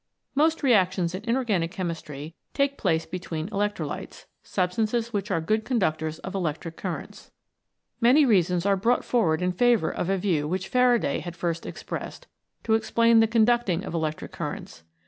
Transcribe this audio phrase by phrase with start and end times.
[0.33, 6.33] Most reactions in Inorganic Chemistry take place between electrolytes substances which are good conductors of
[6.33, 7.29] electric currents.
[7.99, 10.69] Many 72 VELOCITY OF REACTIONS reasons are brought forward in favour of a view which
[10.69, 12.25] Faraday had first expressed,
[12.63, 14.81] to explain the conducting of electric currents.